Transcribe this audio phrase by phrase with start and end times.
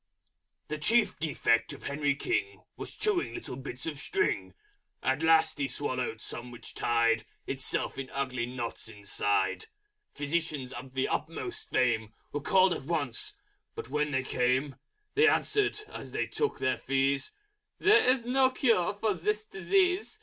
[0.67, 4.55] _The Chief Defect of Henry King Was chewing little bits of String.
[5.03, 9.67] At last he swallowed some which tied Itself in ugly Knots inside.
[10.15, 13.35] Physicians of the Utmost Fame Were called at once;
[13.75, 14.75] but when they came
[15.13, 17.31] They answered, as they took their Fees,
[17.77, 20.19] "There is no Cure for this Disease.